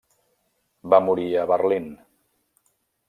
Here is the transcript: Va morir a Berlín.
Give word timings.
Va 0.93 1.01
morir 1.09 1.27
a 1.35 1.45
Berlín. 1.53 1.93